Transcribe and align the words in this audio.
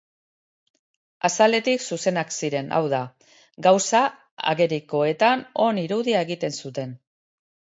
Azaletik 1.27 1.83
zuzenak 1.87 2.33
ziren; 2.39 2.71
hau 2.77 2.81
da, 2.93 3.01
gauza 3.67 4.01
agerikoetan 4.55 5.45
on 5.67 5.81
irudia 5.83 6.25
egiten 6.29 6.61
zuten. 6.65 6.99